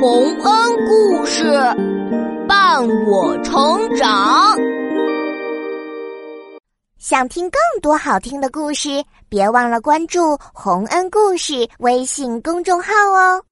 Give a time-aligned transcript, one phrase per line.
[0.00, 1.44] 洪恩故事
[2.48, 3.54] 伴我成
[3.98, 4.56] 长。
[6.96, 13.44] 想听更多好听的故事，别忘了关注洪恩故事微信公众号哦。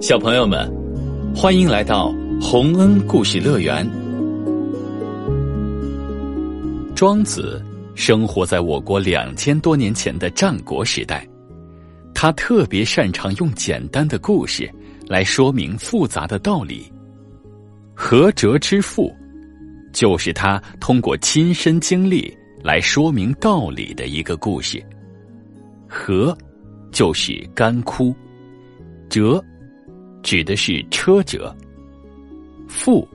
[0.00, 0.68] 小朋友们，
[1.32, 3.88] 欢迎来到洪恩故事乐园。
[6.98, 11.24] 庄子生活在我国两千多年前的战国时代，
[12.12, 14.68] 他特别擅长用简单的故事
[15.06, 16.92] 来说明复杂的道理。
[17.96, 19.14] 涸辙之赋，
[19.92, 24.84] 就是他通过亲身经历来说明道理的一个故事。
[25.88, 26.36] 涸，
[26.90, 28.12] 就是干枯；
[29.08, 29.40] 辙，
[30.20, 31.54] 指的是车辙；
[32.66, 33.06] 赋，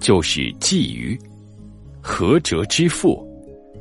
[0.00, 1.14] 就是鲫鱼。
[2.08, 3.22] 涸辙之赋，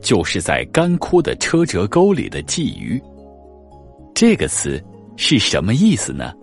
[0.02, 3.02] 就是在干枯的车辙沟里的鲫鱼。
[4.14, 4.84] 这个词
[5.16, 6.34] 是什么意思呢？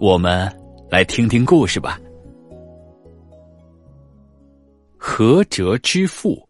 [0.00, 0.50] 我们
[0.90, 2.00] 来听听故事吧。
[4.98, 6.42] 涸辙之赋，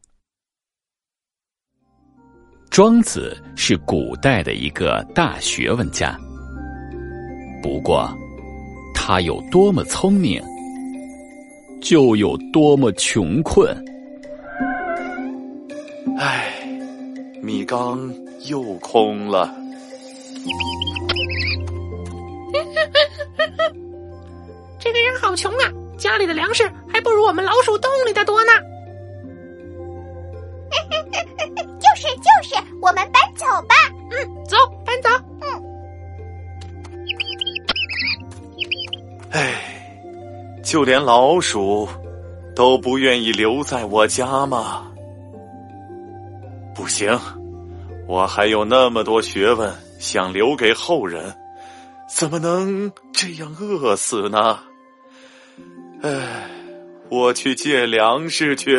[2.71, 6.17] 庄子是古代的一个大学问家。
[7.61, 8.09] 不过，
[8.95, 10.41] 他有多么聪明，
[11.81, 13.77] 就有多么穷困。
[16.19, 16.53] 唉，
[17.43, 17.99] 米缸
[18.47, 19.51] 又空了。
[24.79, 28.53] 这个人好穷啊，家里的粮食还不如我们老鼠洞里的多呢。
[31.81, 33.75] 就是就是，我们搬走吧。
[34.11, 35.09] 嗯，走，搬走。
[35.41, 35.47] 嗯。
[39.31, 39.55] 唉，
[40.63, 41.89] 就连老鼠
[42.55, 44.92] 都不愿意留在我家吗？
[46.83, 47.17] 不行，
[48.09, 51.33] 我还有那么多学问想留给后人，
[52.09, 54.59] 怎么能这样饿死呢？
[56.03, 56.51] 唉，
[57.09, 58.77] 我去借粮食去。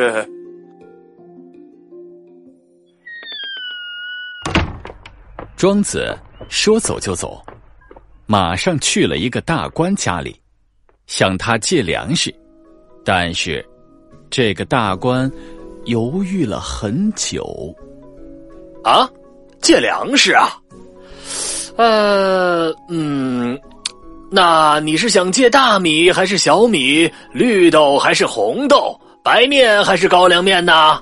[5.55, 6.13] 庄子
[6.49, 7.41] 说走就走，
[8.25, 10.37] 马上去了一个大官家里，
[11.07, 12.35] 向他借粮食，
[13.05, 13.65] 但是
[14.29, 15.31] 这个大官
[15.85, 17.73] 犹豫了很久。
[18.83, 19.09] 啊，
[19.61, 20.57] 借粮食啊？
[21.77, 23.59] 呃，嗯，
[24.29, 27.11] 那你是想借大米还是小米？
[27.31, 28.99] 绿豆还是红豆？
[29.23, 31.01] 白面还是高粱面呢？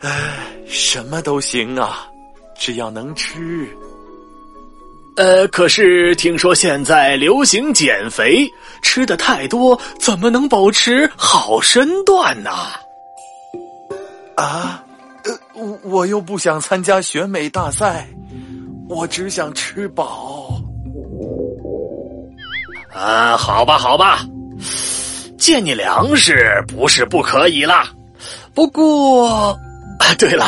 [0.00, 0.10] 唉，
[0.66, 2.06] 什么都行啊，
[2.58, 3.66] 只要能吃。
[5.16, 8.48] 呃，可是听说现在流行减肥，
[8.82, 12.50] 吃的太多怎么能保持好身段呢？
[14.36, 14.84] 啊？
[15.54, 18.08] 我我又不想参加选美大赛，
[18.88, 20.60] 我只想吃饱。
[22.92, 24.26] 啊，好吧，好吧，
[25.38, 27.88] 借你粮食不是不可以啦。
[28.54, 29.56] 不过，
[30.00, 30.46] 啊 对了，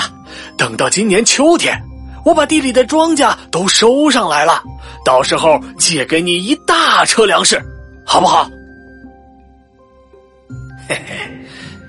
[0.58, 1.80] 等到今年秋天，
[2.24, 4.62] 我把地里的庄稼都收上来了，
[5.04, 7.62] 到时候借给你一大车粮食，
[8.04, 8.50] 好不好？
[10.88, 11.39] 嘿嘿。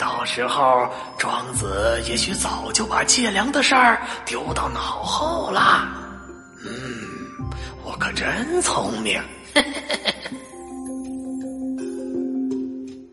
[0.02, 5.88] 到时候，庄子也许早就把借粮的事儿丢到脑后了。
[6.66, 6.74] 嗯，
[7.86, 9.22] 我可真聪明。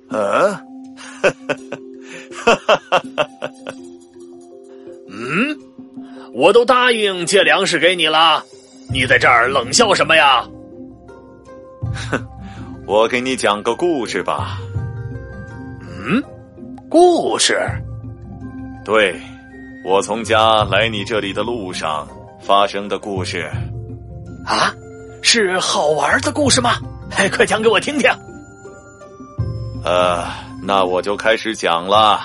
[0.08, 0.54] 嗯，
[2.32, 3.02] 哈哈哈
[5.10, 5.54] 嗯，
[6.32, 8.42] 我都答应借粮食给你了，
[8.90, 10.42] 你在这儿冷笑什么呀？
[12.10, 12.26] 哼，
[12.88, 14.58] 我给你讲个故事吧。
[15.82, 16.22] 嗯。
[16.90, 17.58] 故事，
[18.82, 19.20] 对，
[19.84, 22.08] 我从家来你这里的路上
[22.40, 23.42] 发生的故事，
[24.46, 24.74] 啊，
[25.20, 26.76] 是好玩的故事吗？
[27.32, 28.08] 快讲给我听听。
[29.84, 30.24] 呃，
[30.62, 32.18] 那我就开始讲了。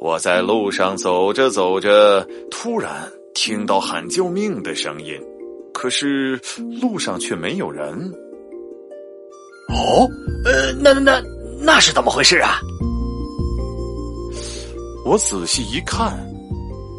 [0.00, 2.90] 我在路上走着走着，突然
[3.34, 5.18] 听到喊救命的声音，
[5.72, 6.38] 可是
[6.80, 8.12] 路上却没有人。
[9.68, 10.06] 哦，
[10.44, 11.22] 呃，那那那
[11.60, 12.60] 那是怎么回事啊？
[15.04, 16.18] 我仔细一看，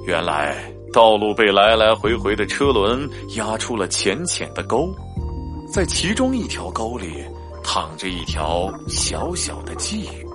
[0.06, 0.56] 原来
[0.92, 4.94] 道路被来来回回的车轮压出了浅浅的沟，
[5.74, 7.24] 在其中一条沟里
[7.64, 10.26] 躺着一条小小的鲫鱼。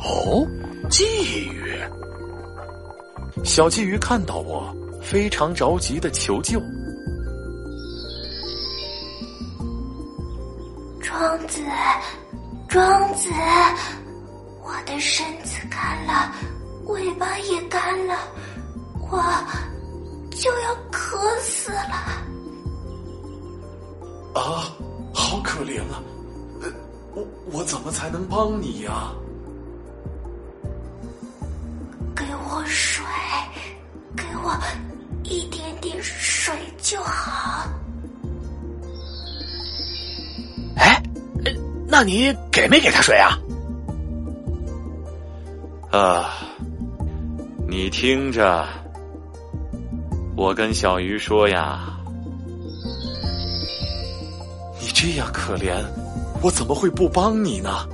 [0.00, 0.46] 哦，
[0.90, 1.04] 鲫
[1.52, 1.78] 鱼！
[3.44, 6.60] 小鲫鱼看到我，非常着急的求救。
[11.00, 11.60] 庄子，
[12.68, 13.30] 庄子，
[14.62, 16.30] 我的身子干了，
[16.86, 18.14] 尾巴也干了，
[19.10, 19.18] 我
[20.30, 21.94] 就要渴死了。
[24.34, 24.70] 啊，
[25.14, 26.02] 好可怜啊！
[26.60, 26.70] 呃，
[27.14, 29.12] 我我怎么才能帮你呀？
[32.14, 33.02] 给我水，
[34.14, 34.54] 给我
[35.24, 37.66] 一点点水就好。
[41.90, 43.38] 那你给没给他水啊？
[45.90, 46.34] 啊，
[47.66, 48.66] 你听着，
[50.36, 51.94] 我跟小鱼说呀。
[54.78, 55.82] 你这样可怜，
[56.42, 57.88] 我怎么会不帮你呢？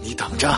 [0.00, 0.48] 你等着，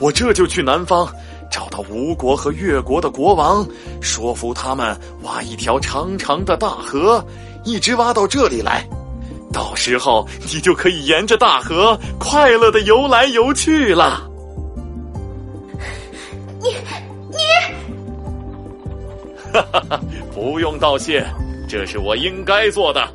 [0.00, 1.06] 我这就去南方
[1.50, 3.66] 找到吴国和越国的国王，
[4.00, 7.22] 说服他们挖一条长长的大河，
[7.64, 8.88] 一直挖到这里来。
[9.52, 14.28] 到时候你就可以沿着大河快乐的游来游去了。
[16.60, 16.74] 你
[17.30, 17.36] 你，
[19.52, 20.00] 哈哈哈！
[20.34, 21.24] 不用道谢，
[21.68, 23.08] 这是我应该做的。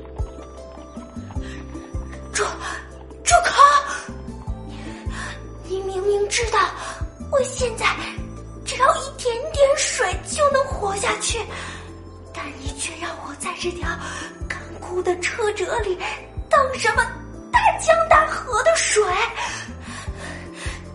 [2.33, 2.43] 住
[3.23, 3.61] 住口！
[5.67, 6.59] 你明明知道
[7.31, 7.85] 我现在
[8.65, 11.39] 只要一点点水就能活下去，
[12.33, 13.87] 但你却让我在这条
[15.01, 15.97] 的车辙里
[16.49, 17.03] 当什么
[17.51, 19.03] 大江大河的水？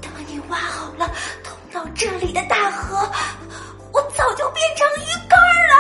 [0.00, 1.10] 等你挖好了
[1.42, 3.10] 通到这里的大河，
[3.92, 5.74] 我早就变成鱼干了。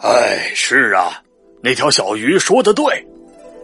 [0.00, 1.20] 哎，是啊，
[1.60, 3.04] 那条小鱼说的对，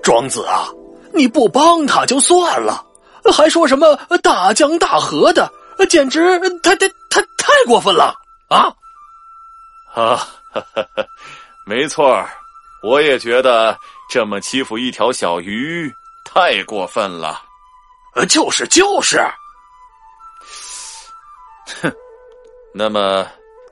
[0.02, 0.69] 庄子啊，
[1.12, 2.84] 你不帮他就算了，
[3.32, 5.48] 还说什么大江大河的，
[5.88, 8.14] 简直太太太太过分了
[8.55, 8.75] 啊！
[9.95, 10.29] 啊，
[11.67, 12.25] 没错
[12.83, 13.79] 我也觉得
[14.09, 15.93] 这么欺负一条小鱼
[16.25, 17.43] 太过分了。
[18.15, 19.19] 呃，就是就是，
[21.83, 21.93] 哼，
[22.73, 23.27] 那么。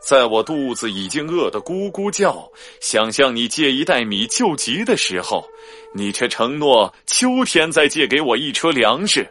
[0.04, 2.50] 在我肚子已经饿得咕咕叫，
[2.80, 5.48] 想向你借一袋米救急的时候，
[5.94, 9.24] 你却承诺秋天再借给我一车粮食，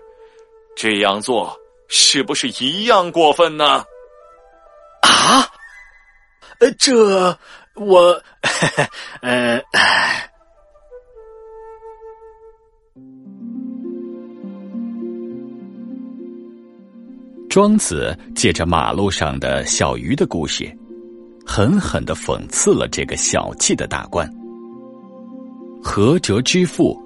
[0.73, 1.53] 这样做
[1.89, 3.83] 是不是一样过分呢？
[5.11, 5.45] 啊？
[6.59, 7.37] 呃，这
[7.75, 8.23] 我，
[9.21, 9.61] 呃。
[17.49, 20.73] 庄子借着马路上的小鱼的故事，
[21.45, 24.25] 狠狠的讽刺了这个小气的大官。
[25.83, 26.97] 涸辙之父，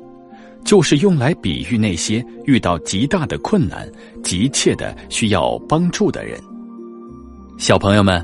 [0.64, 3.90] 就是用来比喻那些遇到极大的困难、
[4.22, 6.40] 急切的需要帮助的人。
[7.58, 8.24] 小朋友们，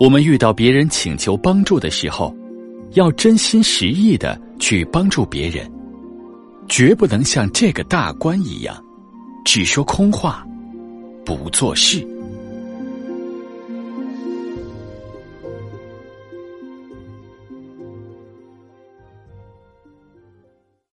[0.00, 2.34] 我们遇到别人请求帮助的时候，
[2.92, 5.70] 要真心实意的去帮助别人，
[6.66, 8.82] 绝不能像这个大官一样，
[9.44, 10.44] 只说空话。
[11.24, 12.06] 不做事。